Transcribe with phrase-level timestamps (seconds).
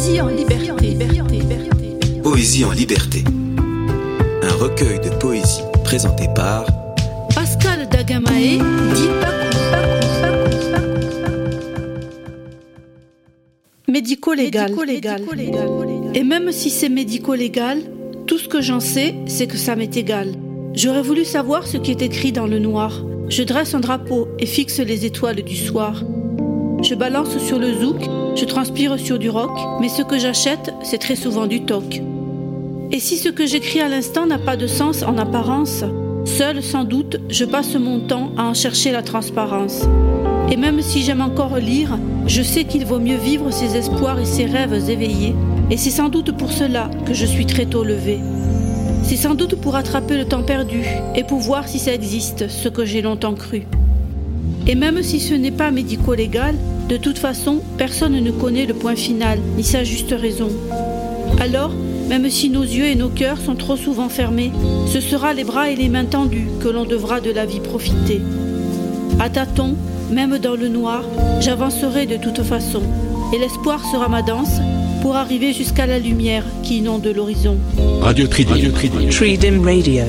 [0.00, 0.96] Poésie en liberté.
[2.22, 3.22] Poésie en liberté.
[4.42, 6.64] Un recueil de poésie présenté par
[7.34, 8.62] Pascal Dagamae,
[8.94, 9.10] dit
[13.88, 14.72] Médico-légal.
[16.14, 17.82] Et même si c'est médico-légal,
[18.26, 20.32] tout ce que j'en sais, c'est que ça m'est égal.
[20.72, 23.04] J'aurais voulu savoir ce qui est écrit dans le noir.
[23.28, 26.02] Je dresse un drapeau et fixe les étoiles du soir.
[26.82, 30.98] Je balance sur le zouk, je transpire sur du roc, mais ce que j'achète, c'est
[30.98, 32.00] très souvent du toc.
[32.90, 35.84] Et si ce que j'écris à l'instant n'a pas de sens en apparence,
[36.24, 39.82] seul sans doute, je passe mon temps à en chercher la transparence.
[40.50, 44.24] Et même si j'aime encore lire, je sais qu'il vaut mieux vivre ses espoirs et
[44.24, 45.34] ses rêves éveillés.
[45.70, 48.18] Et c'est sans doute pour cela que je suis très tôt levé.
[49.04, 52.68] C'est sans doute pour attraper le temps perdu et pour voir si ça existe, ce
[52.68, 53.66] que j'ai longtemps cru.
[54.66, 56.54] Et même si ce n'est pas médico-légal,
[56.88, 60.48] de toute façon, personne ne connaît le point final, ni sa juste raison.
[61.40, 61.72] Alors,
[62.08, 64.50] même si nos yeux et nos cœurs sont trop souvent fermés,
[64.86, 68.20] ce sera les bras et les mains tendus que l'on devra de la vie profiter.
[69.20, 69.76] À tâtons,
[70.10, 71.04] même dans le noir,
[71.40, 72.82] j'avancerai de toute façon,
[73.32, 74.60] et l'espoir sera ma danse
[75.02, 77.56] pour arriver jusqu'à la lumière qui inonde l'horizon.
[78.00, 78.52] Radio Tridim.
[78.52, 79.08] Radio Tridim.
[79.08, 80.04] Tridim Radio.